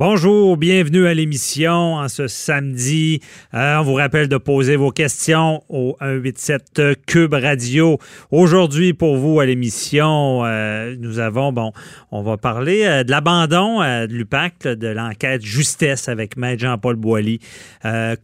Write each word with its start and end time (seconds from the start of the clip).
Bonjour, 0.00 0.56
bienvenue 0.56 1.06
à 1.06 1.12
l'émission 1.12 1.96
en 1.96 2.08
ce 2.08 2.26
samedi. 2.26 3.20
Euh, 3.52 3.76
on 3.80 3.82
vous 3.82 3.92
rappelle 3.92 4.28
de 4.28 4.38
poser 4.38 4.76
vos 4.76 4.90
questions 4.90 5.62
au 5.68 5.94
187 6.00 7.04
Cube 7.06 7.34
Radio. 7.34 7.98
Aujourd'hui, 8.30 8.94
pour 8.94 9.18
vous 9.18 9.40
à 9.40 9.44
l'émission, 9.44 10.42
euh, 10.46 10.96
nous 10.98 11.18
avons, 11.18 11.52
bon, 11.52 11.72
on 12.12 12.22
va 12.22 12.38
parler 12.38 12.86
euh, 12.86 13.04
de 13.04 13.10
l'abandon 13.10 13.80
de 13.80 14.10
l'UPAC, 14.10 14.62
de 14.68 14.88
l'enquête 14.88 15.44
justesse 15.44 16.08
avec 16.08 16.38
Maître 16.38 16.62
Jean-Paul 16.62 16.96
Boilly. 16.96 17.38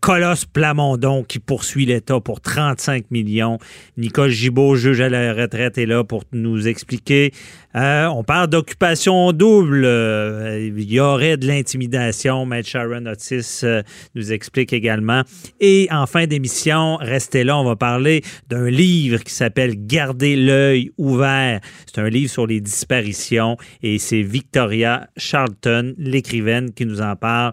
Colosse 0.01 0.47
Plamondon 0.47 1.24
qui 1.24 1.41
poursuit 1.41 1.85
l'État 1.85 2.21
pour 2.21 2.41
35 2.41 3.11
millions. 3.11 3.59
Nicole 3.99 4.30
Gibault, 4.30 4.77
juge 4.77 5.02
à 5.02 5.11
la 5.11 5.35
retraite, 5.35 5.77
est 5.77 5.85
là 5.85 6.05
pour 6.05 6.24
nous 6.33 6.69
expliquer. 6.69 7.33
on 7.74 8.24
parle 8.27 8.47
d'occupation 8.47 9.33
double. 9.33 9.85
il 9.85 10.91
y 10.91 11.01
aurait 11.01 11.37
de 11.37 11.47
intimidation. 11.66 12.47
Maître 12.47 12.69
Sharon 12.69 13.06
Otis 13.06 13.61
euh, 13.65 13.83
nous 14.15 14.33
explique 14.33 14.73
également. 14.73 15.23
Et 15.60 15.88
en 15.91 16.07
fin 16.07 16.27
d'émission, 16.27 16.96
restez 17.01 17.43
là, 17.43 17.59
on 17.59 17.65
va 17.65 17.74
parler 17.74 18.23
d'un 18.49 18.71
livre 18.71 19.18
qui 19.24 19.35
s'appelle 19.35 19.74
Garder 19.76 20.37
l'œil 20.37 20.93
ouvert. 20.96 21.60
C'est 21.87 22.01
un 22.01 22.09
livre 22.09 22.30
sur 22.30 22.46
les 22.46 22.60
disparitions 22.60 23.57
et 23.82 23.99
c'est 23.99 24.23
Victoria 24.23 25.09
Charlton, 25.16 25.95
l'écrivaine, 25.99 26.73
qui 26.73 26.87
nous 26.87 27.01
en 27.01 27.16
parle. 27.16 27.52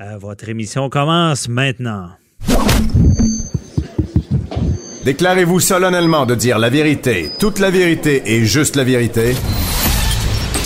Euh, 0.00 0.18
votre 0.18 0.48
émission 0.48 0.88
commence 0.88 1.48
maintenant. 1.48 2.10
Déclarez-vous 5.04 5.60
solennellement 5.60 6.26
de 6.26 6.34
dire 6.34 6.58
la 6.58 6.70
vérité, 6.70 7.30
toute 7.38 7.60
la 7.60 7.70
vérité 7.70 8.22
et 8.26 8.44
juste 8.44 8.74
la 8.74 8.84
vérité. 8.84 9.34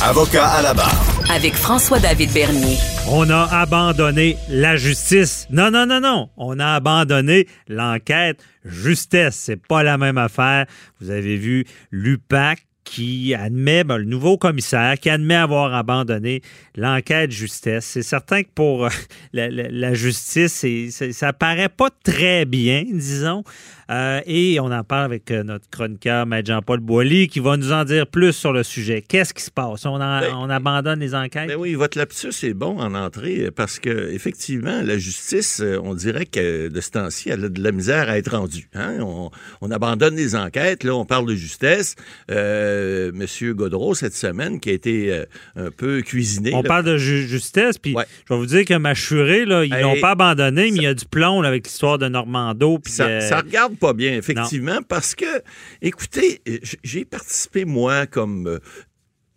Avocat 0.01 0.47
à 0.47 0.63
la 0.63 0.75
barre 0.75 1.18
avec 1.31 1.55
François-David 1.55 2.33
Bernier. 2.33 2.77
On 3.11 3.29
a 3.31 3.45
abandonné 3.61 4.37
la 4.49 4.77
justice. 4.77 5.47
Non, 5.51 5.71
non, 5.71 5.87
non, 5.87 6.01
non. 6.01 6.31
On 6.37 6.59
a 6.59 6.75
abandonné 6.75 7.47
l'enquête 7.69 8.43
justesse. 8.65 9.37
C'est 9.37 9.67
pas 9.67 9.83
la 9.83 9.99
même 9.99 10.19
affaire. 10.19 10.67
Vous 11.01 11.11
avez 11.11 11.37
vu 11.37 11.65
l'UPAC 11.91 12.67
qui 12.85 13.35
admet, 13.35 13.85
ben, 13.85 13.99
le 13.99 14.05
nouveau 14.05 14.39
commissaire, 14.39 14.99
qui 14.99 15.11
admet 15.11 15.35
avoir 15.35 15.75
abandonné 15.75 16.41
l'enquête 16.75 17.31
justesse. 17.31 17.85
C'est 17.85 18.03
certain 18.03 18.43
que 18.43 18.49
pour 18.55 18.87
euh, 18.87 18.91
la, 19.33 19.95
justice, 19.95 20.65
ça 21.13 21.33
paraît 21.35 21.69
pas 21.69 21.91
très 22.03 22.47
bien, 22.47 22.85
disons. 22.91 23.45
Euh, 23.91 24.21
et 24.27 24.61
on 24.61 24.71
en 24.71 24.85
parle 24.85 25.05
avec 25.05 25.31
euh, 25.31 25.43
notre 25.43 25.69
chroniqueur, 25.71 26.27
Maître 26.27 26.49
Jean-Paul 26.49 26.81
Boilly, 26.81 27.29
qui 27.29 27.41
va 27.41 27.57
nous 27.57 27.73
en 27.73 27.85
dire 27.85 28.07
plus 28.07 28.33
sur 28.33 28.53
le 28.53 28.63
sujet. 28.63 29.03
Qu'est-ce 29.07 29.33
qui 29.33 29.43
se 29.43 29.51
passe? 29.51 29.87
On, 29.87 29.99
ben, 29.99 30.23
on 30.35 30.51
abandonne 30.51 31.01
les 31.01 31.15
enquêtes? 31.15 31.49
Ben 31.49 31.57
oui, 31.57 31.75
votre 31.75 31.97
lapsus 31.97 32.35
est 32.43 32.55
bon 32.55 32.79
en 32.79 32.95
entrée 32.95 33.51
parce 33.51 33.79
que 33.79 34.13
effectivement, 34.13 34.83
la 34.83 34.99
justice, 34.99 35.61
euh, 35.63 35.81
on 35.83 35.95
dirait 35.95 36.27
que 36.27 36.69
de 36.69 36.81
ce 36.81 36.91
temps-ci, 36.91 37.31
elle 37.31 37.47
a 37.47 37.49
de 37.49 37.63
la 37.63 37.73
misère 37.73 38.11
à 38.11 38.19
être 38.19 38.37
rendue. 38.37 38.69
Hein? 38.75 38.99
On, 39.01 39.71
abandonne 39.71 40.17
les 40.17 40.35
enquêtes. 40.35 40.83
Là, 40.83 40.95
on 40.95 41.05
parle 41.05 41.27
de 41.27 41.35
justesse. 41.35 41.95
Monsieur 42.29 43.53
Godreau, 43.53 43.95
cette 43.95 44.15
semaine, 44.15 44.61
qui 44.61 44.71
a 44.71 44.73
été 44.73 45.25
un 45.57 45.71
peu 45.71 46.01
cuisiné. 46.01 46.55
On 46.55 46.63
parle 46.63 46.85
de 46.85 46.97
justesse, 46.97 47.77
puis 47.77 47.93
je 47.93 48.35
vais 48.35 48.39
vous 48.39 48.47
dire 48.47 48.65
que 48.65 48.75
Machuré, 48.75 49.45
là, 49.45 49.65
ils 49.65 49.83
n'ont 49.83 50.01
pas 50.01 50.13
abandonné, 50.13 50.71
mais 50.71 50.77
il 50.79 50.83
y 50.83 50.87
a 50.87 50.95
du 50.95 51.05
plomb 51.05 51.43
avec 51.43 51.67
l'histoire 51.67 51.99
de 51.99 52.09
Normando. 52.09 52.81
Ça, 52.87 53.21
ça 53.21 53.41
regarde 53.41 53.78
pas 53.79 53.93
bien, 53.93 54.17
effectivement, 54.17 54.81
parce 54.83 55.15
que, 55.15 55.43
écoutez, 55.81 56.43
j'ai 56.83 57.05
participé, 57.05 57.65
moi, 57.65 58.07
comme 58.07 58.47
euh, 58.47 58.59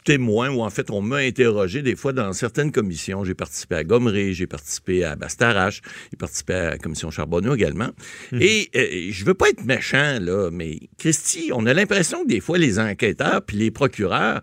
témoin, 0.04 0.50
ou 0.50 0.62
en 0.62 0.70
fait, 0.70 0.90
on 0.90 1.02
m'a 1.02 1.18
interrogé 1.18 1.82
des 1.82 1.96
fois 1.96 2.14
dans 2.14 2.34
certaines 2.34 2.72
commissions. 2.72 3.24
J'ai 3.24 3.36
participé 3.36 3.76
à 3.76 3.84
Gomery, 3.84 4.34
j'ai 4.34 4.48
participé 4.48 5.04
à 5.04 5.16
Bastarache, 5.16 5.82
j'ai 6.12 6.18
participé 6.18 6.54
à 6.54 6.70
la 6.72 6.78
commission 6.78 7.12
Charbonneau 7.12 7.56
également. 7.56 7.90
Mhm. 8.32 8.42
Et 8.42 8.70
euh, 8.76 9.10
je 9.12 9.26
veux 9.26 9.34
pas 9.34 9.50
être 9.50 9.64
méchant, 9.66 10.18
là, 10.20 10.50
mais 10.52 10.80
Christy, 10.98 11.52
on 11.54 11.66
a 11.66 11.74
l'impression 11.74 12.24
que 12.24 12.28
des 12.28 12.40
fois, 12.40 12.58
les 12.58 12.80
enquêteurs 12.80 13.42
puis 13.46 13.58
les 13.58 13.72
procureurs, 13.72 14.42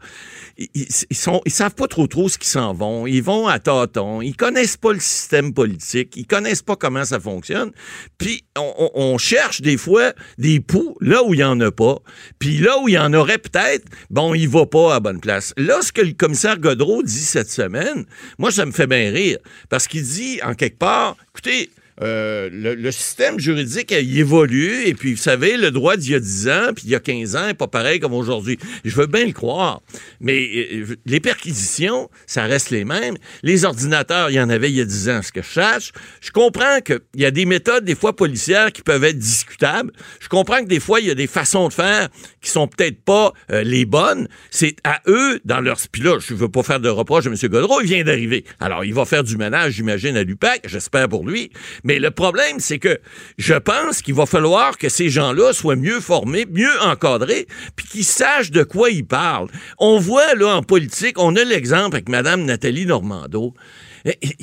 ils, 0.74 0.86
sont, 1.12 1.40
ils 1.44 1.52
savent 1.52 1.74
pas 1.74 1.88
trop 1.88 2.06
trop 2.06 2.28
ce 2.28 2.38
qu'ils 2.38 2.48
s'en 2.48 2.72
vont. 2.72 3.06
Ils 3.06 3.22
vont 3.22 3.46
à 3.46 3.58
tâtons. 3.58 4.22
Ils 4.22 4.36
connaissent 4.36 4.76
pas 4.76 4.92
le 4.92 5.00
système 5.00 5.52
politique. 5.54 6.16
Ils 6.16 6.26
connaissent 6.26 6.62
pas 6.62 6.76
comment 6.76 7.04
ça 7.04 7.20
fonctionne. 7.20 7.70
Puis 8.18 8.44
on, 8.56 8.90
on 8.94 9.18
cherche 9.18 9.60
des 9.60 9.76
fois 9.76 10.12
des 10.36 10.60
poux 10.60 10.96
là 11.00 11.22
où 11.24 11.34
il 11.34 11.40
y 11.40 11.44
en 11.44 11.60
a 11.60 11.70
pas. 11.70 11.98
Puis 12.38 12.58
là 12.58 12.78
où 12.80 12.88
il 12.88 12.94
y 12.94 12.98
en 12.98 13.12
aurait 13.14 13.38
peut-être, 13.38 13.84
bon, 14.10 14.34
il 14.34 14.48
va 14.48 14.66
pas 14.66 14.96
à 14.96 15.00
bonne 15.00 15.20
place. 15.20 15.47
Là, 15.56 15.80
ce 15.82 15.92
que 15.92 16.02
le 16.02 16.12
commissaire 16.12 16.58
Godreau 16.58 17.02
dit 17.02 17.12
cette 17.12 17.50
semaine, 17.50 18.04
moi, 18.38 18.50
ça 18.50 18.66
me 18.66 18.72
fait 18.72 18.86
bien 18.86 19.10
rire. 19.10 19.38
Parce 19.68 19.86
qu'il 19.86 20.02
dit, 20.02 20.40
en 20.42 20.54
quelque 20.54 20.78
part, 20.78 21.16
écoutez, 21.34 21.70
euh, 22.02 22.48
le, 22.52 22.90
système 22.90 23.38
juridique 23.38 23.92
a 23.92 23.98
évolué 23.98 24.88
et 24.88 24.94
puis 24.94 25.14
vous 25.14 25.20
savez 25.20 25.56
le 25.56 25.70
droit 25.70 25.96
d'il 25.96 26.12
y 26.12 26.14
a 26.14 26.20
10 26.20 26.48
ans 26.48 26.72
puis 26.74 26.84
il 26.86 26.90
y 26.90 26.94
a 26.94 27.00
15 27.00 27.36
ans 27.36 27.46
n'est 27.46 27.54
pas 27.54 27.66
pareil 27.66 28.00
comme 28.00 28.14
aujourd'hui. 28.14 28.58
Je 28.84 28.94
veux 28.94 29.06
bien 29.06 29.26
le 29.26 29.32
croire, 29.32 29.80
mais 30.20 30.48
euh, 30.72 30.96
les 31.06 31.20
perquisitions, 31.20 32.08
ça 32.26 32.44
reste 32.44 32.70
les 32.70 32.84
mêmes. 32.84 33.16
Les 33.42 33.64
ordinateurs, 33.64 34.30
il 34.30 34.34
y 34.34 34.40
en 34.40 34.48
avait 34.48 34.70
il 34.70 34.76
y 34.76 34.80
a 34.80 34.84
10 34.84 35.08
ans, 35.10 35.22
ce 35.22 35.32
que 35.32 35.42
je 35.42 35.48
sache. 35.48 35.92
Je 36.20 36.30
comprends 36.30 36.80
qu'il 36.80 37.00
y 37.16 37.24
a 37.24 37.30
des 37.30 37.44
méthodes 37.44 37.84
des 37.84 37.94
fois 37.94 38.14
policières 38.14 38.72
qui 38.72 38.82
peuvent 38.82 39.04
être 39.04 39.18
discutables. 39.18 39.92
Je 40.20 40.28
comprends 40.28 40.62
que 40.62 40.68
des 40.68 40.80
fois 40.80 41.00
il 41.00 41.06
y 41.06 41.10
a 41.10 41.14
des 41.14 41.26
façons 41.26 41.68
de 41.68 41.72
faire 41.72 42.08
qui 42.40 42.50
sont 42.50 42.68
peut-être 42.68 43.02
pas 43.02 43.32
euh, 43.50 43.62
les 43.62 43.84
bonnes. 43.84 44.28
C'est 44.50 44.76
à 44.84 45.00
eux 45.06 45.40
dans 45.44 45.60
leur 45.60 45.78
puis 45.90 46.02
là, 46.02 46.18
je 46.18 46.34
veux 46.34 46.48
pas 46.48 46.62
faire 46.62 46.80
de 46.80 46.88
reproche 46.88 47.26
à 47.26 47.30
M. 47.30 47.36
Godreau, 47.44 47.80
il 47.80 47.86
vient 47.86 48.04
d'arriver. 48.04 48.44
Alors 48.60 48.84
il 48.84 48.94
va 48.94 49.04
faire 49.04 49.24
du 49.24 49.36
ménage, 49.36 49.74
j'imagine 49.74 50.16
à 50.16 50.22
l'UPAC, 50.22 50.62
j'espère 50.66 51.08
pour 51.08 51.26
lui. 51.26 51.50
Mais 51.88 51.98
le 51.98 52.10
problème, 52.10 52.60
c'est 52.60 52.78
que 52.78 53.00
je 53.38 53.54
pense 53.54 54.02
qu'il 54.02 54.12
va 54.12 54.26
falloir 54.26 54.76
que 54.76 54.90
ces 54.90 55.08
gens-là 55.08 55.54
soient 55.54 55.74
mieux 55.74 56.00
formés, 56.00 56.44
mieux 56.44 56.82
encadrés, 56.82 57.46
puis 57.76 57.86
qu'ils 57.86 58.04
sachent 58.04 58.50
de 58.50 58.62
quoi 58.62 58.90
ils 58.90 59.06
parlent. 59.06 59.48
On 59.78 59.98
voit, 59.98 60.34
là, 60.34 60.54
en 60.54 60.62
politique, 60.62 61.18
on 61.18 61.34
a 61.34 61.44
l'exemple 61.44 61.96
avec 61.96 62.10
Mme 62.10 62.44
Nathalie 62.44 62.84
Normando. 62.84 63.54
Eh, 64.04 64.14
eh, 64.22 64.36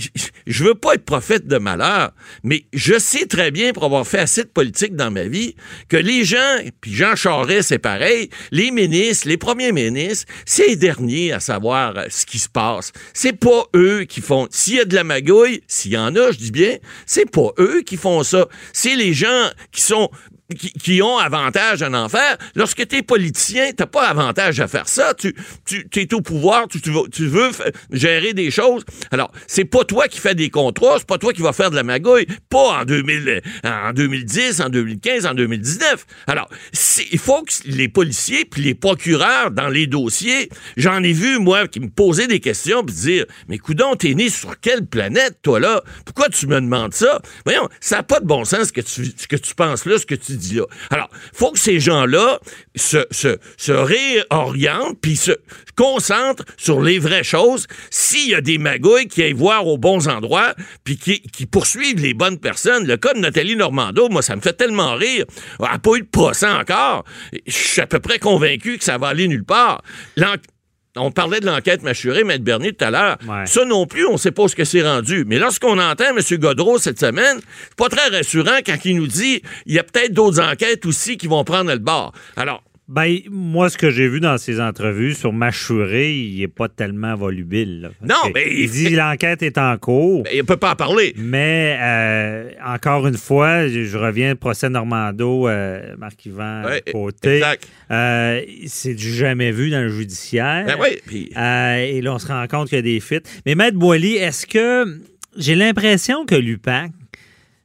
je 0.47 0.63
veux 0.63 0.75
pas 0.75 0.95
être 0.95 1.05
prophète 1.05 1.47
de 1.47 1.57
malheur, 1.57 2.11
mais 2.43 2.65
je 2.73 2.99
sais 2.99 3.25
très 3.25 3.51
bien, 3.51 3.73
pour 3.73 3.83
avoir 3.83 4.05
fait 4.05 4.19
assez 4.19 4.43
de 4.43 4.49
politique 4.49 4.95
dans 4.95 5.11
ma 5.11 5.23
vie, 5.23 5.55
que 5.89 5.97
les 5.97 6.23
gens, 6.23 6.57
puis 6.81 6.93
Jean 6.93 7.15
Charest, 7.15 7.69
c'est 7.69 7.79
pareil, 7.79 8.29
les 8.51 8.71
ministres, 8.71 9.27
les 9.27 9.37
premiers 9.37 9.71
ministres, 9.71 10.31
c'est 10.45 10.67
les 10.67 10.75
derniers 10.75 11.31
à 11.31 11.39
savoir 11.39 11.97
euh, 11.97 12.05
ce 12.09 12.25
qui 12.25 12.39
se 12.39 12.49
passe. 12.49 12.91
C'est 13.13 13.33
pas 13.33 13.65
eux 13.75 14.03
qui 14.03 14.21
font. 14.21 14.47
S'il 14.51 14.75
y 14.75 14.79
a 14.79 14.85
de 14.85 14.95
la 14.95 15.03
magouille, 15.03 15.61
s'il 15.67 15.91
y 15.91 15.97
en 15.97 16.15
a, 16.15 16.31
je 16.31 16.37
dis 16.37 16.51
bien, 16.51 16.77
c'est 17.05 17.29
pas 17.29 17.51
eux 17.59 17.81
qui 17.85 17.97
font 17.97 18.23
ça. 18.23 18.47
C'est 18.73 18.95
les 18.95 19.13
gens 19.13 19.49
qui 19.71 19.81
sont 19.81 20.09
qui, 20.53 21.01
ont 21.01 21.17
avantage 21.17 21.81
à 21.81 21.89
en 21.89 22.09
faire. 22.09 22.37
Lorsque 22.55 22.87
tu 22.87 22.97
es 22.97 23.01
politicien, 23.01 23.71
t'as 23.75 23.85
pas 23.85 24.07
avantage 24.07 24.59
à 24.59 24.67
faire 24.67 24.87
ça. 24.87 25.13
Tu, 25.13 25.35
tu 25.65 25.99
es 25.99 26.13
au 26.13 26.21
pouvoir, 26.21 26.67
tu, 26.67 26.81
tu, 26.81 27.27
veux, 27.27 27.49
gérer 27.91 28.33
des 28.33 28.51
choses. 28.51 28.83
Alors, 29.11 29.31
c'est 29.47 29.65
pas 29.65 29.83
toi 29.83 30.07
qui 30.07 30.19
fais 30.19 30.35
des 30.35 30.49
contrats, 30.49 30.95
c'est 30.97 31.07
pas 31.07 31.17
toi 31.17 31.33
qui 31.33 31.41
vas 31.41 31.53
faire 31.53 31.71
de 31.71 31.75
la 31.75 31.83
magouille, 31.83 32.27
pas 32.49 32.81
en, 32.81 32.85
2000, 32.85 33.41
en 33.63 33.93
2010, 33.93 34.61
en 34.61 34.69
2015, 34.69 35.25
en 35.25 35.33
2019. 35.33 36.05
Alors, 36.27 36.49
il 37.11 37.19
faut 37.19 37.41
que 37.43 37.53
les 37.65 37.87
policiers 37.87 38.45
puis 38.45 38.61
les 38.61 38.75
procureurs 38.75 39.51
dans 39.51 39.69
les 39.69 39.87
dossiers, 39.87 40.49
j'en 40.77 41.01
ai 41.03 41.13
vu, 41.13 41.39
moi, 41.39 41.67
qui 41.67 41.79
me 41.79 41.89
posaient 41.89 42.27
des 42.27 42.39
questions 42.39 42.83
puis 42.83 42.95
dire, 42.95 43.25
mais 43.47 43.57
coudon, 43.57 43.95
t'es 43.95 44.13
né 44.13 44.29
sur 44.29 44.59
quelle 44.59 44.85
planète, 44.85 45.39
toi, 45.41 45.59
là? 45.59 45.83
Pourquoi 46.05 46.29
tu 46.29 46.47
me 46.47 46.59
demandes 46.61 46.93
ça? 46.93 47.21
Voyons, 47.45 47.67
ça 47.79 47.97
n'a 47.97 48.03
pas 48.03 48.19
de 48.19 48.25
bon 48.25 48.45
sens 48.45 48.67
ce 48.67 48.73
que 48.73 48.81
tu, 48.81 49.11
que 49.27 49.35
tu 49.35 49.55
penses 49.55 49.85
là, 49.85 49.97
ce 49.97 50.05
que 50.05 50.15
tu 50.15 50.34
dit 50.35 50.55
là. 50.55 50.65
Alors, 50.89 51.09
faut 51.33 51.51
que 51.51 51.59
ces 51.59 51.79
gens-là 51.79 52.39
se, 52.75 53.05
se, 53.11 53.37
se 53.57 53.71
réorientent 53.71 54.99
puis 55.01 55.15
se 55.15 55.31
concentrent 55.75 56.45
sur 56.57 56.81
les 56.81 56.99
vraies 56.99 57.23
choses. 57.23 57.67
S'il 57.89 58.29
y 58.29 58.35
a 58.35 58.41
des 58.41 58.57
magouilles 58.57 59.07
qui 59.07 59.23
aillent 59.23 59.33
voir 59.33 59.67
aux 59.67 59.77
bons 59.77 60.07
endroits 60.07 60.53
puis 60.83 60.97
qui, 60.97 61.21
qui, 61.21 61.45
poursuivent 61.45 61.99
les 61.99 62.13
bonnes 62.13 62.39
personnes, 62.39 62.85
le 62.87 62.97
cas 62.97 63.13
de 63.13 63.19
Nathalie 63.19 63.55
Normando, 63.55 64.09
moi, 64.09 64.21
ça 64.21 64.35
me 64.35 64.41
fait 64.41 64.53
tellement 64.53 64.95
rire. 64.95 65.25
Elle 65.59 65.65
n'a 65.65 65.79
pas 65.79 65.95
eu 65.95 66.01
de 66.01 66.07
procès 66.07 66.47
encore. 66.47 67.05
Je 67.45 67.51
suis 67.51 67.81
à 67.81 67.87
peu 67.87 67.99
près 67.99 68.19
convaincu 68.19 68.77
que 68.77 68.83
ça 68.83 68.97
va 68.97 69.09
aller 69.09 69.27
nulle 69.27 69.45
part. 69.45 69.81
On 70.95 71.11
parlait 71.11 71.39
de 71.39 71.45
l'enquête 71.45 71.83
mâchurée, 71.83 72.21
M. 72.21 72.37
Bernier, 72.39 72.73
tout 72.73 72.85
à 72.85 72.91
l'heure. 72.91 73.17
Ouais. 73.27 73.45
Ça 73.45 73.65
non 73.65 73.85
plus, 73.85 74.05
on 74.07 74.13
ne 74.13 74.17
sait 74.17 74.31
pas 74.31 74.47
ce 74.47 74.55
que 74.55 74.63
c'est 74.63 74.81
rendu. 74.81 75.25
Mais 75.25 75.39
lorsqu'on 75.39 75.77
entend 75.79 76.05
M. 76.15 76.39
Godreau 76.39 76.77
cette 76.77 76.99
semaine, 76.99 77.39
c'est 77.63 77.75
pas 77.75 77.89
très 77.89 78.15
rassurant 78.15 78.59
quand 78.65 78.77
il 78.85 78.97
nous 78.97 79.07
dit 79.07 79.41
il 79.65 79.73
y 79.73 79.79
a 79.79 79.83
peut-être 79.83 80.13
d'autres 80.13 80.41
enquêtes 80.41 80.85
aussi 80.85 81.17
qui 81.17 81.27
vont 81.27 81.43
prendre 81.43 81.71
le 81.71 81.79
bord. 81.79 82.13
Alors, 82.35 82.63
Ben, 82.87 83.17
moi, 83.31 83.69
ce 83.71 83.79
que 83.79 83.89
j'ai 83.89 84.07
vu 84.07 84.19
dans 84.19 84.37
ses 84.37 84.61
entrevues 84.61 85.15
sur 85.15 85.33
Machuré, 85.33 86.13
il 86.13 86.39
n'est 86.39 86.47
pas 86.47 86.69
tellement 86.69 87.15
volubile. 87.15 87.81
là. 87.81 87.89
Non, 88.03 88.31
mais- 88.31 88.45
Il 88.51 88.69
dit 88.69 88.91
l'enquête 88.91 89.41
est 89.41 89.57
en 89.57 89.75
cours. 89.79 90.21
ben, 90.21 90.29
il 90.31 90.37
ne 90.37 90.43
peut 90.43 90.57
pas 90.57 90.73
en 90.73 90.75
parler. 90.75 91.15
Mais 91.17 91.79
euh, 91.81 92.51
encore 92.63 93.07
une 93.07 93.17
fois, 93.17 93.67
je, 93.67 93.97
reviens 93.97 94.33
au 94.33 94.35
procès 94.35 94.69
Normando, 94.69 95.47
euh, 95.47 95.95
Marc-Yvan 95.97 96.63
Ouais, 96.65 96.83
Côté. 96.91 97.37
exact. 97.37 97.67
Euh, 97.89 98.41
c'est 98.67 98.93
du 98.93 99.11
jamais 99.15 99.51
vu 99.51 99.71
dans 99.71 99.81
le 99.81 99.89
judiciaire. 99.89 100.65
Ben 100.67 100.75
oui, 100.79 100.99
puis- 101.07 101.31
et 101.35 102.01
là, 102.01 102.13
on 102.13 102.19
se 102.19 102.27
rend 102.27 102.45
compte 102.47 102.69
qu'il 102.69 102.75
y 102.75 102.79
a 102.79 102.83
des 102.83 102.99
fuites. 102.99 103.27
Mais 103.47 103.55
Maître 103.55 103.77
Boily, 103.79 104.13
est-ce 104.17 104.45
que 104.45 104.85
j'ai 105.35 105.55
l'impression 105.55 106.25
que 106.27 106.35
l'UPAC, 106.35 106.91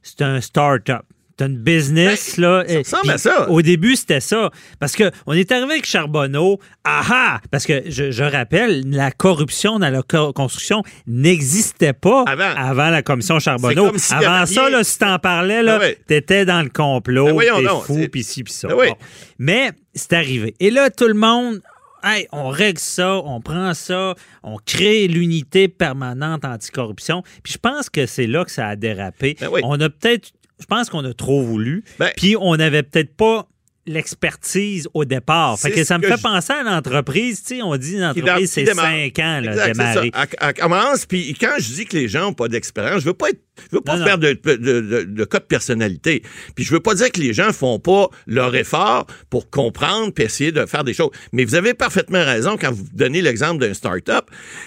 c'est 0.01 0.23
un 0.23 0.41
start-up? 0.41 1.03
C'est 1.41 1.45
un 1.45 1.49
business, 1.49 2.37
là. 2.37 2.63
Ben, 2.63 2.67
ça 2.67 2.73
Et- 2.73 2.77
ressemble 2.79 3.11
à 3.11 3.17
ça. 3.17 3.49
Au 3.49 3.61
début, 3.63 3.95
c'était 3.95 4.19
ça. 4.19 4.51
Parce 4.79 4.93
que 4.93 5.09
on 5.25 5.33
est 5.33 5.51
arrivé 5.51 5.71
avec 5.71 5.85
Charbonneau. 5.87 6.59
Ah 6.83 7.39
Parce 7.49 7.65
que 7.65 7.83
je, 7.87 8.11
je 8.11 8.23
rappelle, 8.23 8.83
la 8.89 9.11
corruption 9.11 9.79
dans 9.79 9.89
la 9.89 10.03
co- 10.03 10.33
construction 10.33 10.83
n'existait 11.07 11.93
pas 11.93 12.25
Avant. 12.27 12.89
la 12.89 13.01
commission 13.01 13.39
Charbonneau. 13.39 13.91
Avant 14.11 14.45
ça, 14.45 14.69
là, 14.69 14.83
si 14.83 14.99
t'en 14.99 15.17
parlais, 15.19 15.63
là, 15.63 15.77
Ah 15.77 15.83
ouais. 15.83 15.97
t'étais 16.07 16.45
dans 16.45 16.61
le 16.61 16.69
complot, 16.69 17.33
Ben 17.35 17.45
t'es 17.57 17.67
fou, 17.85 18.07
puis 18.11 18.23
ci, 18.23 18.43
puis 18.43 18.53
ça. 18.53 18.67
Ben. 18.67 18.75
Bon. 18.75 18.95
Mais 19.39 19.71
c'est 19.95 20.13
arrivé. 20.13 20.53
Et 20.59 20.69
là, 20.69 20.89
tout 20.89 21.07
le 21.07 21.13
monde, 21.13 21.59
hey, 22.03 22.27
on 22.31 22.49
règle 22.49 22.79
ça, 22.79 23.17
on 23.17 23.41
prend 23.41 23.73
ça, 23.73 24.15
on 24.43 24.57
crée 24.65 25.07
l'unité 25.07 25.67
permanente 25.67 26.45
anticorruption. 26.45 27.23
Puis 27.43 27.53
je 27.53 27.57
pense 27.57 27.89
que 27.89 28.05
c'est 28.05 28.27
là 28.27 28.45
que 28.45 28.51
ça 28.51 28.67
a 28.67 28.75
dérapé. 28.75 29.37
Ben 29.39 29.49
oui. 29.51 29.61
On 29.63 29.79
a 29.81 29.89
peut-être, 29.89 30.29
je 30.61 30.65
pense 30.67 30.89
qu'on 30.89 31.03
a 31.03 31.13
trop 31.13 31.41
voulu. 31.41 31.83
Ben- 31.99 32.11
puis 32.15 32.35
on 32.39 32.55
n'avait 32.55 32.83
peut-être 32.83 33.15
pas 33.15 33.47
l'expertise 33.87 34.87
au 34.93 35.05
départ. 35.05 35.59
Fait 35.59 35.71
que 35.71 35.83
ça 35.83 35.97
me 35.97 36.03
que 36.03 36.09
fait 36.09 36.17
je- 36.17 36.21
penser 36.23 36.53
à 36.53 36.63
l'entreprise. 36.63 37.43
On 37.63 37.75
dit 37.77 37.93
une 37.93 38.13
Qui 38.13 38.21
entreprise, 38.21 38.39
dé- 38.41 38.47
c'est 38.47 38.61
qui 38.63 38.67
démarre. 38.69 38.85
cinq 38.91 39.19
ans, 39.19 39.39
là, 39.41 39.67
démarrer. 39.67 40.11
ça. 40.13 40.21
Elle, 40.23 40.37
elle 40.39 40.53
commence, 40.53 41.05
puis 41.05 41.35
quand 41.39 41.55
je 41.59 41.73
dis 41.73 41.85
que 41.85 41.97
les 41.97 42.07
gens 42.07 42.21
n'ont 42.21 42.33
pas 42.33 42.47
d'expérience, 42.47 43.01
je 43.01 43.05
veux 43.05 43.13
pas 43.13 43.29
être, 43.29 43.39
je 43.71 43.75
veux 43.77 43.81
pas 43.81 43.97
Non, 43.97 44.05
faire 44.05 44.17
de, 44.17 44.33
de, 44.43 44.55
de, 44.55 45.03
de 45.03 45.25
cas 45.25 45.39
de 45.39 45.43
personnalité. 45.45 46.23
Puis 46.55 46.63
je 46.63 46.71
veux 46.71 46.79
pas 46.79 46.93
dire 46.95 47.11
que 47.11 47.19
les 47.19 47.33
gens 47.33 47.51
font 47.53 47.79
pas 47.79 48.09
leur 48.27 48.55
effort 48.55 49.07
pour 49.29 49.49
comprendre 49.49 50.11
puis 50.13 50.25
essayer 50.25 50.51
de 50.51 50.65
faire 50.65 50.83
des 50.83 50.93
choses. 50.93 51.11
Mais 51.31 51.43
vous 51.45 51.55
avez 51.55 51.73
parfaitement 51.73 52.23
raison 52.23 52.57
quand 52.59 52.71
vous 52.71 52.85
donnez 52.93 53.21
l'exemple 53.21 53.59
d'un 53.61 53.73
start-up. 53.73 54.25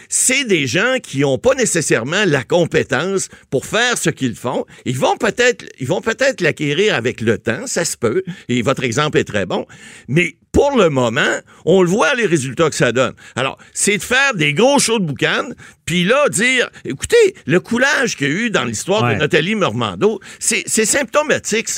C'est 0.08 0.44
des 0.44 0.66
gens 0.66 0.96
qui 1.02 1.20
n'ont 1.20 1.38
pas 1.38 1.54
nécessairement 1.54 2.24
la 2.26 2.42
compétence 2.44 3.28
pour 3.50 3.64
faire 3.66 3.96
ce 3.98 4.10
qu'ils 4.10 4.36
font. 4.36 4.64
Ils 4.84 4.98
vont 4.98 5.16
peut-être, 5.16 5.64
ils 5.80 5.86
vont 5.88 6.00
peut-être 6.00 6.40
l'acquérir 6.40 6.94
avec 6.94 7.20
le 7.20 7.38
temps, 7.38 7.66
ça 7.66 7.84
se 7.84 7.96
peut. 7.96 8.22
Et 8.48 8.62
votre 8.62 8.84
exemple 8.84 9.03
est 9.12 9.24
très 9.24 9.46
bon. 9.46 9.66
Mais 10.08 10.36
pour 10.54 10.78
le 10.78 10.88
moment, 10.88 11.20
on 11.66 11.82
le 11.82 11.88
voit 11.88 12.14
les 12.14 12.24
résultats 12.26 12.70
que 12.70 12.76
ça 12.76 12.92
donne. 12.92 13.12
Alors, 13.36 13.58
c'est 13.74 13.98
de 13.98 14.02
faire 14.02 14.32
des 14.34 14.54
gros 14.54 14.78
shows 14.78 15.00
de 15.00 15.04
boucan, 15.04 15.48
puis 15.84 16.04
là, 16.04 16.28
dire, 16.30 16.70
écoutez, 16.86 17.34
le 17.46 17.60
coulage 17.60 18.16
qu'il 18.16 18.28
y 18.28 18.30
a 18.30 18.34
eu 18.34 18.50
dans 18.50 18.64
l'histoire 18.64 19.02
Ouais. 19.02 19.16
de 19.16 19.18
Nathalie 19.20 19.54
Normando, 19.56 20.20
c'est 20.38 20.64
symptomatique. 20.86 21.68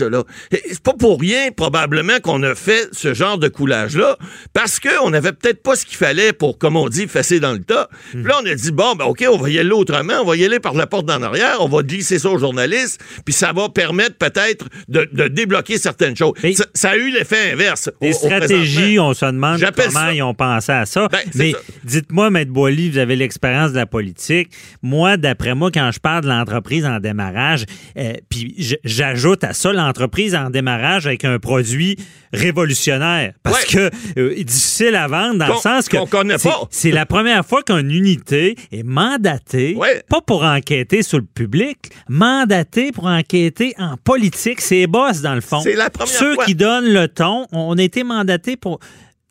Et 0.52 0.61
C'est 0.70 0.82
pas 0.82 0.93
pour 0.93 1.19
rien, 1.20 1.50
probablement, 1.50 2.20
qu'on 2.23 2.43
a 2.44 2.55
fait 2.55 2.88
ce 2.93 3.14
genre 3.14 3.38
de 3.38 3.49
coulage-là, 3.49 4.17
parce 4.52 4.78
qu'on 4.78 5.11
n'avait 5.11 5.32
peut-être 5.32 5.62
pas 5.62 5.75
ce 5.75 5.84
qu'il 5.87 5.96
fallait 5.96 6.32
pour, 6.32 6.58
comme 6.58 6.76
on 6.76 6.88
dit, 6.88 7.08
fesser 7.08 7.40
dans 7.40 7.52
le 7.52 7.61
tas. 7.64 7.88
Puis 8.12 8.23
là, 8.23 8.38
on 8.43 8.46
a 8.46 8.55
dit, 8.55 8.70
bon, 8.73 8.94
ben, 8.94 9.06
OK, 9.06 9.25
on 9.28 9.38
va 9.38 9.49
y 9.50 9.58
aller 9.58 9.70
autrement, 9.70 10.20
on 10.20 10.25
va 10.26 10.37
y 10.37 10.44
aller 10.44 10.61
par 10.61 10.75
la 10.75 10.87
porte 10.87 11.06
d'en 11.06 11.23
arrière, 11.23 11.56
on 11.61 11.69
va 11.69 11.82
glisser 11.82 12.19
ça 12.19 12.28
aux 12.28 12.38
journalistes, 12.38 13.00
puis 13.25 13.32
ça 13.34 13.52
va 13.52 13.69
permettre 13.70 14.17
peut-être 14.17 14.67
de, 14.88 15.08
de 15.12 15.28
débloquer 15.28 15.78
certaines 15.78 16.17
choses. 16.17 16.34
Ça, 16.55 16.67
ça 16.75 16.90
a 16.90 16.96
eu 16.96 17.11
l'effet 17.11 17.52
inverse. 17.52 17.90
Des 18.00 18.12
stratégies, 18.12 18.65
on 19.00 19.14
se 19.14 19.24
demande 19.26 19.60
comment 19.60 19.90
ça- 19.90 20.12
ils 20.12 20.22
ont 20.22 20.34
pensé 20.34 20.72
à 20.72 20.86
ça. 20.86 21.08
Ben, 21.10 21.18
Mais 21.34 21.54
dites-moi, 21.84 22.30
Maître 22.30 22.52
Boily, 22.52 22.90
vous 22.90 22.98
avez 22.98 23.16
l'expérience 23.16 23.72
de 23.72 23.76
la 23.76 23.86
politique. 23.86 24.50
Moi, 24.82 25.16
d'après 25.16 25.54
moi, 25.54 25.70
quand 25.72 25.90
je 25.92 26.00
parle 26.00 26.22
de 26.24 26.28
l'entreprise 26.28 26.84
en 26.86 26.98
démarrage, 27.00 27.64
euh, 27.98 28.14
puis 28.28 28.76
j'ajoute 28.84 29.44
à 29.44 29.52
ça 29.52 29.72
l'entreprise 29.72 30.34
en 30.34 30.50
démarrage 30.50 31.06
avec 31.06 31.24
un 31.24 31.38
produit 31.38 31.96
révolutionnaire. 32.32 33.32
Parce 33.42 33.62
Ouais. 33.74 33.90
que 34.14 34.20
euh, 34.20 34.34
difficile 34.44 34.94
à 34.94 35.06
vendre 35.06 35.38
dans 35.38 35.48
le 35.48 35.54
sens 35.60 35.88
que 35.88 35.96
qu'on 35.96 36.06
connaît 36.06 36.38
c'est- 36.38 36.48
pas. 36.48 36.60
c'est 36.70 36.90
la 36.90 37.06
première 37.06 37.44
fois 37.44 37.62
qu'une 37.62 37.90
unité 37.90 38.56
est 38.72 38.82
mandatée, 38.82 39.74
Ouais. 39.76 40.02
pas 40.08 40.20
pour 40.20 40.42
enquêter 40.44 41.02
sur 41.02 41.18
le 41.18 41.24
public, 41.24 41.78
mandatée 42.08 42.92
pour 42.92 43.06
enquêter 43.06 43.74
en 43.78 43.96
politique. 43.96 44.60
C'est 44.60 44.86
boss, 44.86 45.20
dans 45.22 45.34
le 45.34 45.40
fond. 45.40 45.60
C'est 45.60 45.74
la 45.74 45.90
première 45.90 46.12
Ceux 46.14 46.34
fois. 46.34 46.44
qui 46.44 46.54
donnent 46.54 46.92
le 46.92 47.08
ton, 47.08 47.46
on 47.52 47.76
a 47.78 47.82
été 47.82 48.04
mandatés 48.04 48.55
pour 48.56 48.80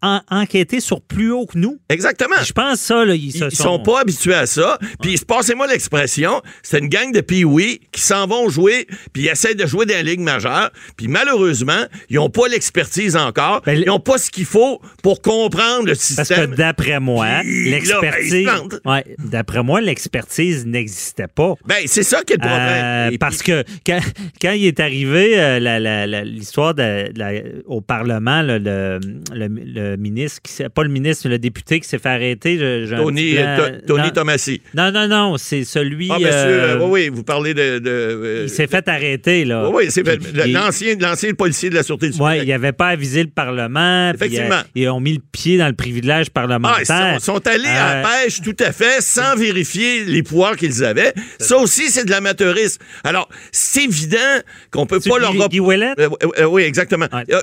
en- 0.05 0.21
enquêter 0.29 0.79
sur 0.79 1.01
plus 1.01 1.31
haut 1.31 1.45
que 1.45 1.57
nous. 1.57 1.79
Exactement. 1.89 2.35
Je 2.43 2.53
pense 2.53 2.79
ça, 2.79 3.03
là, 3.05 3.15
ils, 3.15 3.31
se 3.31 3.45
Ils, 3.45 3.55
sont 3.55 3.79
pas 3.79 4.01
habitués 4.01 4.33
à 4.35 4.45
ça. 4.45 4.77
Puis, 5.01 5.17
passez-moi 5.27 5.67
l'expression, 5.67 6.41
c'est 6.63 6.79
une 6.79 6.89
gang 6.89 7.11
de 7.11 7.21
pee 7.21 7.43
qui 7.91 8.01
s'en 8.01 8.27
vont 8.27 8.49
jouer, 8.49 8.85
puis 9.13 9.23
ils 9.23 9.27
essaient 9.29 9.55
de 9.55 9.65
jouer 9.65 9.85
dans 9.85 9.93
la 9.95 10.03
Ligue 10.03 10.19
majeure. 10.19 10.69
Puis, 10.97 11.07
malheureusement, 11.07 11.85
ils 12.09 12.17
n'ont 12.17 12.29
pas 12.29 12.47
l'expertise 12.47 13.15
encore. 13.15 13.61
Ben, 13.65 13.77
ils 13.79 13.85
n'ont 13.87 13.99
pas 13.99 14.17
ce 14.17 14.29
qu'il 14.29 14.45
faut 14.45 14.81
pour 15.01 15.21
comprendre 15.21 15.85
le 15.87 15.93
Parce 15.93 15.99
système. 15.99 16.51
que 16.51 16.55
d'après 16.55 16.99
moi, 16.99 17.25
ben, 17.43 17.45
l'expertise. 17.71 18.47
ouais, 18.85 19.05
d'après 19.19 19.63
moi, 19.63 19.81
l'expertise 19.81 20.65
n'existait 20.65 21.27
pas. 21.27 21.53
Ben, 21.65 21.83
c'est 21.85 22.03
ça 22.03 22.21
qui 22.23 22.33
est 22.33 22.37
le 22.37 22.41
problème. 22.41 23.11
Euh, 23.13 23.17
parce 23.19 23.41
que 23.41 23.63
quand, 23.85 23.99
quand 24.41 24.51
il 24.51 24.65
est 24.65 24.79
arrivé, 24.79 25.39
euh, 25.39 25.59
la- 25.59 25.79
la- 25.79 26.05
la- 26.07 26.23
l'histoire 26.23 26.73
la- 26.75 27.31
au 27.65 27.81
Parlement, 27.81 28.41
là, 28.41 28.59
le, 28.59 28.99
le- 29.33 29.47
le 29.47 29.94
ministre, 29.97 30.41
qui 30.43 30.63
pas 30.73 30.83
le 30.83 30.89
ministre, 30.89 31.27
le 31.29 31.37
député 31.39 31.79
qui 31.79 31.87
s'est 31.87 31.99
fait 31.99 32.09
arrêter. 32.09 32.57
je- 32.57 32.95
Tony, 32.95 33.35
euh, 33.37 33.79
To- 33.79 33.87
Tony 33.87 34.03
non, 34.07 34.09
Tomassi. 34.11 34.61
non, 34.73 34.91
non, 34.91 35.07
non, 35.07 35.37
c'est 35.37 35.63
celui. 35.63 36.07
Ah, 36.11 36.15
monsieur, 36.15 36.29
euh, 36.33 36.75
euh, 36.75 36.79
oui, 36.81 37.01
oui, 37.05 37.09
vous 37.09 37.23
parlez 37.23 37.53
de. 37.53 37.79
de, 37.79 37.89
euh, 37.89 38.41
Il 38.43 38.49
s'est 38.49 38.67
fait 38.67 38.87
arrêter, 38.87 39.45
là. 39.45 39.69
Oui, 39.69 39.83
oui, 39.85 39.91
c'est 39.91 40.03
l'ancien, 40.47 40.95
l'ancien 40.99 41.33
policier 41.33 41.69
de 41.69 41.75
la 41.75 41.83
Sûreté 41.83 42.09
du 42.09 42.17
Oui, 42.19 42.31
Québec. 42.31 42.43
il 42.47 42.49
n'avait 42.49 42.71
pas 42.73 42.87
avisé 42.89 43.23
le 43.23 43.29
Parlement. 43.29 44.11
Effectivement. 44.13 44.55
euh, 44.55 44.63
ils 44.75 44.89
ont 44.89 44.99
mis 44.99 45.13
le 45.13 45.21
pied 45.31 45.57
dans 45.57 45.67
le 45.67 45.73
privilège 45.73 46.27
Ah, 46.29 46.31
parlementaire. 46.33 47.15
ils 47.15 47.19
sont, 47.21 47.33
sont 47.33 47.47
allés 47.47 47.67
à 47.67 48.01
la 48.01 48.01
Euh, 48.01 48.23
pêche, 48.23 48.41
tout 48.41 48.55
à 48.59 48.71
fait, 48.71 49.01
sans 49.01 49.35
vérifier 49.35 50.05
les 50.05 50.23
pouvoirs 50.23 50.55
qu'ils 50.55 50.83
avaient. 50.83 51.13
Ça 51.39 51.57
aussi, 51.57 51.89
c'est 51.89 52.05
de 52.05 52.11
l'amateurisme. 52.11 52.81
Alors, 53.03 53.29
c'est 53.51 53.83
évident 53.85 54.17
qu'on 54.71 54.85
peut 54.85 54.99
pas 54.99 55.19
leur 55.19 55.33
Guy- 55.33 55.59
Guy? 55.59 55.59
Euh, 55.59 55.93
euh, 55.99 56.09
euh, 56.39 56.45
oui, 56.45 56.63
exactement. 56.63 57.07
Ouais. 57.13 57.23
Euh, 57.31 57.41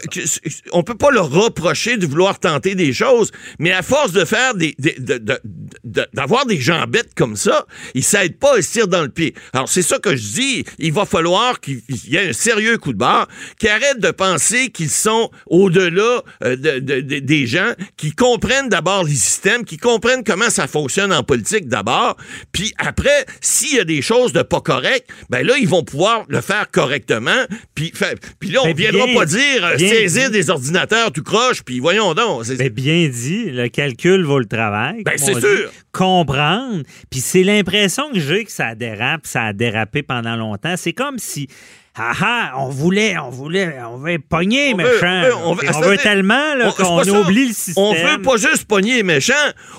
on 0.72 0.82
peut 0.82 0.94
pas 0.96 1.10
leur 1.10 1.30
reprocher 1.30 1.96
de 1.96 2.06
vouloir 2.06 2.38
tenter 2.42 2.74
des 2.74 2.92
choses, 2.92 3.30
mais 3.58 3.72
à 3.72 3.82
force 3.82 4.12
de 4.12 4.24
faire 4.24 4.54
des, 4.54 4.74
des- 4.78 4.96
de- 4.98 5.18
de- 5.18 5.40
de- 5.84 6.06
d'avoir 6.12 6.44
des 6.46 6.60
gens 6.60 6.84
bêtes 6.86 7.14
comme 7.16 7.36
ça, 7.36 7.66
ils 7.94 8.04
s'aident 8.04 8.38
pas 8.38 8.58
et 8.58 8.62
se 8.62 8.72
tirent 8.72 8.88
dans 8.88 9.02
le 9.02 9.08
pied. 9.08 9.34
Alors, 9.54 9.68
c'est 9.68 9.82
ça 9.82 9.98
que 9.98 10.14
je 10.14 10.22
dis. 10.32 10.64
Il 10.78 10.92
va 10.92 11.06
falloir 11.06 11.60
qu'il 11.60 11.80
y 12.08 12.16
ait 12.16 12.28
un 12.28 12.32
sérieux 12.32 12.76
coup 12.78 12.92
de 12.92 12.98
barre, 12.98 13.28
qu'ils 13.58 13.70
arrêtent 13.70 14.00
de 14.00 14.10
penser 14.10 14.68
qu'ils 14.70 14.90
sont 14.90 15.30
au-delà 15.46 16.22
euh, 16.44 16.56
de- 16.56 16.78
de- 16.80 17.00
de- 17.00 17.18
des 17.20 17.46
gens, 17.46 17.72
qui 17.96 18.12
comprennent 18.12 18.68
d'abord 18.68 19.04
les 19.04 19.14
systèmes, 19.14 19.64
qui 19.64 19.76
comprennent 19.78 20.24
comment 20.24 20.50
ça 20.50 20.66
fonctionne 20.66 21.12
en 21.12 21.22
politique 21.22 21.68
d'abord, 21.68 22.16
puis 22.52 22.74
après, 22.78 23.24
s'il 23.40 23.76
y 23.76 23.80
a 23.80 23.84
des 23.84 24.02
choses 24.02 24.32
de 24.32 24.42
pas 24.42 24.60
correctes, 24.60 25.08
ben 25.30 25.46
là, 25.46 25.54
ils 25.58 25.68
vont 25.68 25.84
pouvoir 25.84 26.24
le 26.28 26.40
faire 26.40 26.70
correctement, 26.70 27.44
puis, 27.74 27.92
puis 28.40 28.50
là, 28.50 28.60
on 28.62 28.66
Ben, 28.66 28.76
viendra 28.76 29.06
bien- 29.06 29.14
pas 29.14 29.26
dire 29.26 29.64
euh, 29.64 29.78
saisir 29.78 30.30
des 30.30 30.50
ordinateurs 30.50 31.12
tout 31.12 31.22
croche, 31.22 31.62
puis 31.62 31.78
voyons 31.80 32.14
donc. 32.14 32.21
Mais 32.58 32.70
bien 32.70 33.08
dit, 33.08 33.50
le 33.50 33.68
calcul 33.68 34.24
vaut 34.24 34.38
le 34.38 34.46
travail. 34.46 35.02
Ben, 35.04 35.14
c'est 35.16 35.38
sûr. 35.40 35.70
Comprendre. 35.92 36.82
Puis 37.10 37.20
c'est 37.20 37.42
l'impression 37.44 38.10
que 38.12 38.18
j'ai 38.18 38.44
que 38.44 38.52
ça 38.52 38.74
dérape, 38.74 39.26
ça 39.26 39.44
a 39.44 39.52
dérapé 39.52 40.02
pendant 40.02 40.36
longtemps. 40.36 40.74
C'est 40.76 40.92
comme 40.94 41.18
si. 41.18 41.48
Ah 41.94 42.12
ah, 42.22 42.52
on 42.56 42.70
voulait, 42.70 43.18
on 43.18 43.28
voulait, 43.28 43.74
on 43.86 43.98
veut 43.98 44.18
pogner, 44.18 44.72
On 44.72 44.78
veut- 44.78 44.84
méchant. 44.94 45.22
on 45.44 45.52
veut- 45.54 45.68
on 45.74 45.80
veut 45.82 45.98
tellement 45.98 46.70
qu'on 46.74 47.02
oublie 47.06 47.48
le 47.48 47.52
système. 47.52 47.84
On 47.84 47.92
veut 47.92 48.22
pas 48.22 48.38
juste 48.38 48.64
pogner 48.64 48.94
les 48.96 49.02
méchants, 49.02 49.34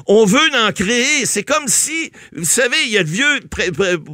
on 0.05 0.23
veut 0.23 0.37
en 0.63 0.71
créer. 0.71 1.25
C'est 1.25 1.41
comme 1.41 1.67
si, 1.67 2.11
vous 2.35 2.45
savez, 2.45 2.77
il 2.85 2.91
y 2.91 2.99
a 2.99 3.01
le 3.01 3.07
vieux 3.09 3.39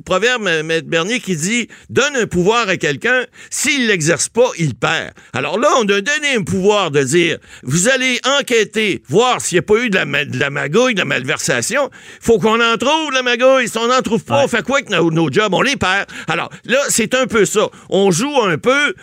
proverbe. 0.06 0.44
Maître 0.64 0.88
Bernier, 0.88 1.20
qui 1.20 1.36
dit 1.36 1.68
donne 1.90 2.16
un 2.16 2.26
pouvoir 2.26 2.70
à 2.70 2.78
quelqu'un, 2.78 3.26
s'il 3.50 3.88
l'exerce 3.88 4.30
pas, 4.30 4.48
il 4.58 4.76
perd. 4.76 5.12
Alors 5.34 5.60
là, 5.60 5.68
on 5.80 5.82
a 5.82 6.00
donné 6.00 6.36
un 6.38 6.44
pouvoir 6.44 6.92
de 6.92 7.04
dire 7.04 7.38
vous 7.64 7.90
allez 7.90 8.22
enquêter, 8.40 9.04
voir 9.10 9.42
s'il 9.42 9.58
n'y 9.58 9.60
a 9.60 9.64
pas 9.64 9.76
eu 9.84 9.90
de 9.90 9.96
la, 9.98 10.06
ma- 10.06 10.24
de 10.24 10.40
la 10.40 10.50
magouille, 10.50 10.94
de 10.94 11.00
la 11.00 11.06
malversation. 11.06 11.89
Faut 12.22 12.40
qu'on 12.40 12.60
en 12.62 12.78
trouve, 12.78 13.12
la 13.14 13.22
magouille. 13.24 13.68
Si 13.68 13.78
on 13.78 13.88
n'en 13.88 14.02
trouve 14.02 14.24
pas, 14.24 14.38
Ouais. 14.40 14.44
on 14.46 14.48
fait 14.48 14.64
quoi 14.64 14.78
avec 14.78 14.90
nos, 14.90 15.12
nos 15.12 15.32
jobs? 15.32 15.54
On 15.54 15.62
les 15.62 15.76
perd. 15.76 16.08
Alors 16.28 16.50
là, 16.66 16.80
c'est 16.90 17.14
un 17.16 17.28
peu 17.28 17.46
ça. 17.46 17.68
on 17.90 18.12
joue 18.12 18.42
un 18.44 18.58
peu, 18.58 18.94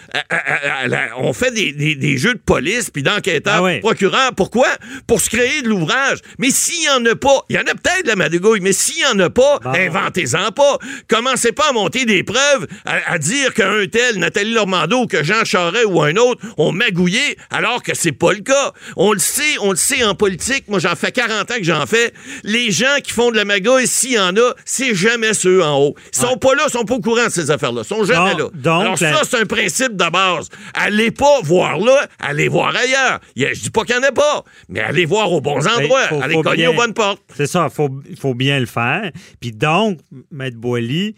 on 1.19 1.33
fait 1.33 1.50
des, 1.50 2.16
jeux 2.19 2.35
de 2.35 2.38
police, 2.45 2.90
puis 2.90 3.02
d'enquêteur, 3.02 3.64
ah 3.66 3.78
procureur. 3.81 4.33
Pourquoi? 4.35 4.69
Pour 5.07 5.21
se 5.21 5.28
créer 5.31 5.62
de 5.62 5.69
l'ouvrage. 5.69 6.19
Mais 6.38 6.50
s'il 6.50 6.81
n'y 6.81 6.88
en 6.88 7.05
a 7.07 7.14
pas, 7.16 7.40
il 7.49 7.57
y 7.57 7.59
en 7.59 7.62
a 7.62 7.75
peut-être 7.75 8.07
la 8.07 8.16
madouille, 8.16 8.61
mais 8.61 8.73
s'il 8.73 8.97
n'y 8.97 9.07
en 9.07 9.19
a 9.19 9.31
pas, 9.31 9.61
inventez-en 9.64 10.52
pas. 10.52 10.78
Commencez 11.09 11.52
pas 11.52 11.69
à 11.71 11.73
monter 11.73 12.05
des 12.05 12.23
preuves, 12.23 12.66
à, 12.85 13.19
dire 13.19 13.55
qu'un 13.55 13.87
tel, 13.90 14.19
Nathalie 14.19 14.55
Normando, 14.55 15.02
ou 15.02 15.07
que 15.07 15.23
Jean 15.25 15.45
Charest 15.45 15.87
ou 15.87 16.02
un 16.02 16.16
autre 16.16 16.40
ont 16.57 16.73
magouillé, 16.73 17.37
alors 17.50 17.83
que 17.83 17.93
c'est 17.95 18.12
pas 18.12 18.33
le 18.33 18.40
cas. 18.40 18.73
On 18.97 19.12
le 19.12 19.19
sait, 19.19 19.57
on 19.61 19.71
le 19.71 19.76
sait 19.76 20.05
en 20.05 20.14
politique. 20.14 20.64
Moi, 20.69 20.78
j'en 20.78 20.95
fais 20.97 21.12
40 21.12 21.50
ans 21.50 21.57
que 21.57 21.64
j'en 21.64 21.87
fais. 21.87 22.12
Les 22.45 22.71
gens 22.76 22.97
qui 23.02 23.12
font 23.12 23.30
de 23.30 23.37
la 23.37 23.45
magouille, 23.45 23.87
s'il 23.87 24.12
y 24.12 24.18
en 24.18 24.37
a, 24.37 24.54
c'est 24.64 24.95
jamais 24.95 25.35
ceux 25.35 25.62
en 25.62 25.78
haut. 25.78 25.95
Ils 26.12 26.18
sont 26.18 26.37
pas 26.37 26.54
là, 26.54 26.64
ils 26.66 26.71
sont 26.71 26.85
pas 26.85 26.95
au 26.95 27.00
courant 27.00 27.26
de 27.26 27.30
ces 27.30 27.50
affaires-là. 27.50 27.83
Ils 27.85 27.88
sont 27.88 28.04
jamais 28.04 28.35
là. 28.35 28.80
Alors 28.80 28.99
ça, 28.99 29.23
c'est 29.28 29.40
un 29.40 29.47
principe 29.47 29.97
de 29.97 30.11
base. 30.11 30.49
Allez 30.75 31.11
pas 31.11 31.40
voir 31.42 31.78
là, 31.78 32.06
allez 32.18 32.49
voir 32.49 32.75
ailleurs. 32.76 33.21
Je 33.37 33.61
dis 33.61 33.71
pas 33.71 33.85
qu'il 33.85 33.97
n'y 33.97 34.04
en 34.04 34.09
a 34.09 34.12
pas, 34.12 34.45
mais 34.68 34.80
allez 34.80 35.04
voir 35.04 35.33
aux 35.33 35.40
bons 35.40 35.66
endroits, 35.66 36.23
allez 36.23 36.40
cogner 36.42 36.68
aux 36.68 36.75
bonnes 36.75 36.95
portes. 36.95 37.23
C'est 37.37 37.47
ça, 37.47 37.68
il 37.71 37.75
faut, 37.75 37.90
faut 38.18 38.35
bien 38.35 38.61
le 38.61 38.66
faire. 38.66 39.11
Puis 39.40 39.52
donc, 39.52 39.99
Maître 40.30 40.56
Boily, 40.56 41.14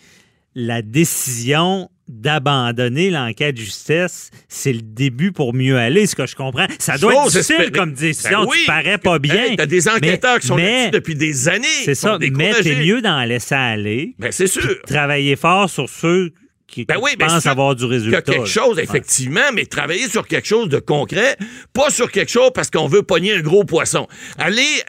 la 0.54 0.82
décision 0.82 1.88
d'abandonner 2.08 3.10
l'enquête 3.10 3.54
de 3.54 3.60
justesse, 3.60 4.30
c'est 4.48 4.72
le 4.72 4.80
début 4.80 5.32
pour 5.32 5.54
mieux 5.54 5.76
aller, 5.76 6.06
ce 6.06 6.16
que 6.16 6.26
je 6.26 6.34
comprends. 6.34 6.66
Ça 6.78 6.98
doit 6.98 7.14
être 7.14 7.30
difficile 7.30 7.70
comme 7.70 7.92
décision, 7.92 8.40
ben 8.40 8.48
oui, 8.50 8.58
tu 8.60 8.66
parais 8.66 8.98
pas 8.98 9.18
bien. 9.18 9.54
T'as 9.56 9.66
des 9.66 9.88
enquêteurs 9.88 10.40
qui 10.40 10.46
sont 10.46 10.56
là 10.56 10.90
depuis 10.90 11.14
des 11.14 11.48
années. 11.48 11.66
C'est 11.84 11.94
ça, 11.94 12.18
mais 12.18 12.52
t'es 12.62 12.74
mieux 12.76 13.02
d'en 13.02 13.22
laisser 13.24 13.54
aller. 13.54 14.14
Ben 14.18 14.32
c'est 14.32 14.46
sûr. 14.46 14.76
Travailler 14.86 15.36
fort 15.36 15.68
sur 15.68 15.88
ceux 15.88 16.32
qui 16.68 16.84
ben 16.84 16.98
oui, 17.02 17.12
ben 17.18 17.28
avoir 17.46 17.75
du 17.75 17.87
résultat. 17.87 18.20
Quelque 18.20 18.46
chose, 18.46 18.78
effectivement, 18.78 19.52
mais 19.54 19.64
travailler 19.64 20.08
sur 20.08 20.26
quelque 20.26 20.46
chose 20.46 20.68
de 20.68 20.78
concret, 20.78 21.37
pas 21.72 21.88
sur 21.90 22.10
quelque 22.10 22.30
chose 22.30 22.50
parce 22.54 22.70
qu'on 22.70 22.87
veut 22.87 23.02
pogner 23.02 23.32
un 23.32 23.40
gros 23.40 23.64
poisson. 23.64 24.06
Allez, 24.37 24.84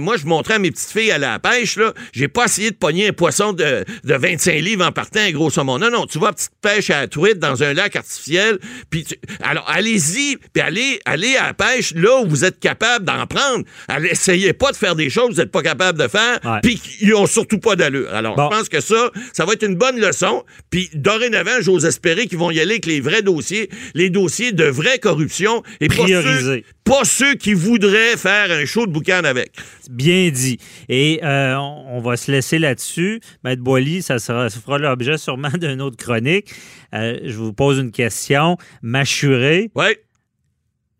moi, 0.00 0.16
je 0.16 0.26
montrais 0.26 0.54
à 0.54 0.58
mes 0.60 0.70
petites 0.70 0.90
filles 0.90 1.10
à 1.10 1.18
la 1.18 1.40
pêche, 1.40 1.76
là, 1.76 1.92
j'ai 2.12 2.28
pas 2.28 2.44
essayé 2.44 2.70
de 2.70 2.76
pogner 2.76 3.08
un 3.08 3.12
poisson 3.12 3.52
de, 3.52 3.84
de 4.04 4.14
25 4.14 4.52
livres 4.60 4.86
en 4.86 4.92
partant, 4.92 5.20
un 5.20 5.32
gros 5.32 5.50
saumon. 5.50 5.78
Non, 5.78 5.90
non, 5.90 6.06
tu 6.06 6.18
vas 6.18 6.32
petite 6.32 6.52
pêche 6.60 6.90
à 6.90 7.00
la 7.00 7.08
truite 7.08 7.40
dans 7.40 7.62
un 7.64 7.74
lac 7.74 7.96
artificiel, 7.96 8.58
puis 8.88 9.04
alors 9.42 9.68
allez-y, 9.68 10.36
puis 10.52 10.62
allez, 10.62 11.00
allez 11.04 11.36
à 11.36 11.48
la 11.48 11.54
pêche 11.54 11.94
là 11.94 12.20
où 12.20 12.28
vous 12.28 12.44
êtes 12.44 12.60
capable 12.60 13.04
d'en 13.04 13.26
prendre. 13.26 13.64
Allez, 13.88 14.10
essayez 14.10 14.52
pas 14.52 14.70
de 14.70 14.76
faire 14.76 14.94
des 14.94 15.10
choses 15.10 15.30
que 15.30 15.32
vous 15.34 15.40
n'êtes 15.40 15.50
pas 15.50 15.62
capable 15.62 15.98
de 15.98 16.06
faire, 16.06 16.38
puis 16.62 16.78
qui 16.78 17.12
ont 17.12 17.26
surtout 17.26 17.58
pas 17.58 17.74
d'allure. 17.74 18.14
Alors, 18.14 18.36
je 18.38 18.56
pense 18.56 18.68
que 18.68 18.80
ça, 18.80 19.10
ça 19.32 19.44
va 19.44 19.54
être 19.54 19.64
une 19.64 19.74
bonne 19.76 19.98
leçon, 20.00 20.44
puis 20.70 20.88
dorénavant, 21.08 21.60
j'ose 21.60 21.86
espérer 21.86 22.26
qu'ils 22.26 22.38
vont 22.38 22.50
y 22.50 22.60
aller 22.60 22.72
avec 22.72 22.86
les 22.86 23.00
vrais 23.00 23.22
dossiers, 23.22 23.70
les 23.94 24.10
dossiers 24.10 24.52
de 24.52 24.64
vraie 24.64 24.98
corruption 24.98 25.62
et 25.80 25.88
pas 25.88 26.06
ceux, 26.06 26.62
pas 26.84 27.04
ceux, 27.04 27.34
qui 27.34 27.54
voudraient 27.54 28.16
faire 28.18 28.50
un 28.50 28.66
show 28.66 28.86
de 28.86 28.92
boucan 28.92 29.22
avec. 29.24 29.52
Bien 29.90 30.28
dit. 30.28 30.58
Et 30.90 31.20
euh, 31.22 31.56
on 31.56 32.00
va 32.00 32.18
se 32.18 32.30
laisser 32.30 32.58
là-dessus. 32.58 33.20
Maître 33.42 33.62
Boily, 33.62 34.02
ça, 34.02 34.18
sera, 34.18 34.50
ça 34.50 34.60
fera 34.60 34.78
l'objet 34.78 35.16
sûrement 35.16 35.50
d'une 35.54 35.80
autre 35.80 35.96
chronique. 35.96 36.52
Euh, 36.94 37.18
je 37.24 37.36
vous 37.36 37.54
pose 37.54 37.78
une 37.78 37.90
question. 37.90 38.58
Mâchuré. 38.82 39.70
Oui. 39.74 39.96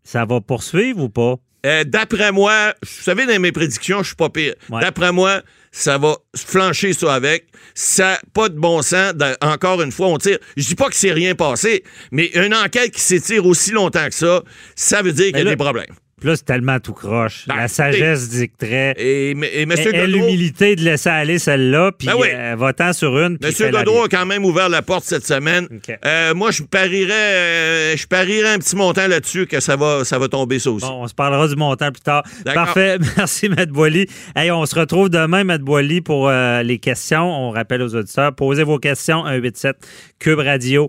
Ça 0.05 0.25
va 0.25 0.41
poursuivre 0.41 1.03
ou 1.03 1.11
pas? 1.11 1.37
Euh, 1.67 1.85
d'après 1.85 2.33
moi, 2.33 2.73
vous 2.83 3.03
savez, 3.03 3.27
dans 3.27 3.39
mes 3.39 3.53
prédictions, 3.53 3.99
je 4.03 4.09
suis 4.09 4.17
pas 4.17 4.31
pire. 4.31 4.55
D'après 4.71 5.13
moi, 5.13 5.43
ça 5.73 5.99
va 5.99 6.17
flancher 6.37 6.93
ça 6.93 7.15
avec. 7.15 7.47
Ça 7.75 8.19
pas 8.35 8.49
de 8.49 8.59
bon 8.59 8.83
sens. 8.83 9.13
Encore 9.41 9.83
une 9.83 9.93
fois, 9.93 10.09
on 10.09 10.19
tire. 10.19 10.39
Je 10.57 10.67
dis 10.67 10.75
pas 10.75 10.89
que 10.89 10.97
c'est 10.97 11.13
rien 11.13 11.35
passé, 11.35 11.85
mais 12.11 12.27
une 12.35 12.55
enquête 12.55 12.93
qui 12.93 13.01
s'étire 13.01 13.47
aussi 13.47 13.71
longtemps 13.71 14.07
que 14.07 14.15
ça, 14.15 14.43
ça 14.75 15.03
veut 15.03 15.13
dire 15.13 15.27
qu'il 15.27 15.39
y 15.39 15.41
a 15.41 15.45
des 15.45 15.57
problèmes. 15.57 15.95
Puis 16.19 16.29
là, 16.29 16.37
c'est 16.37 16.45
tellement 16.45 16.81
tout 16.81 16.93
croche. 16.93 17.47
Ben, 17.47 17.57
la 17.57 17.69
sagesse 17.69 18.29
dicterait. 18.29 18.95
Et, 18.99 19.31
et, 19.31 19.63
M. 19.63 19.73
Et, 19.73 20.07
l'humilité 20.07 20.75
de 20.75 20.83
laisser 20.83 21.09
aller 21.09 21.39
celle-là, 21.39 21.93
puis 21.93 22.09
ben 22.09 22.15
euh, 22.17 22.57
votant 22.57 22.93
sur 22.93 23.17
une. 23.19 23.39
M. 23.43 23.71
Godreau 23.71 24.05
a 24.05 24.09
quand 24.09 24.27
même 24.27 24.45
ouvert 24.45 24.69
la 24.69 24.83
porte 24.83 25.05
cette 25.05 25.27
semaine. 25.27 25.69
Euh, 26.05 26.35
moi, 26.35 26.51
je 26.51 26.63
parierais, 26.65 27.13
euh, 27.13 27.97
je 27.97 28.07
parierais 28.07 28.55
un 28.55 28.59
petit 28.59 28.75
montant 28.75 29.07
là-dessus 29.07 29.47
que 29.47 29.61
ça 29.61 29.77
va, 29.77 30.05
ça 30.05 30.19
va 30.19 30.29
tomber 30.29 30.59
ça 30.59 30.71
aussi. 30.71 30.87
Bon, 30.87 31.03
on 31.03 31.09
se 31.09 31.15
parlera 31.15 31.47
du 31.47 31.55
montant 31.55 31.93
plus 31.93 32.03
tard. 32.03 32.25
Parfait. 32.45 32.99
Merci, 33.17 33.49
Matt 33.49 33.69
Boily. 33.69 34.09
Hey, 34.35 34.51
on 34.51 34.67
se 34.67 34.75
retrouve 34.75 35.11
demain, 35.11 35.45
Matt 35.45 35.63
Boily, 35.63 36.01
pour 36.01 36.31
les 36.31 36.79
questions. 36.79 37.49
On 37.49 37.51
rappelle 37.51 37.83
aux 37.83 37.95
auditeurs, 37.95 38.35
posez 38.35 38.65
vos 38.65 38.79
questions 38.79 39.25
187 39.25 39.77
Cube 40.19 40.41
Radio 40.41 40.89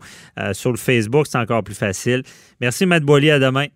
sur 0.53 0.71
le 0.71 0.77
Facebook. 0.77 1.27
C'est 1.29 1.37
encore 1.37 1.63
plus 1.63 1.75
facile. 1.75 2.23
Merci, 2.59 2.85
Matt 2.85 3.03
Boily. 3.03 3.29
À 3.29 3.39
demain. 3.39 3.67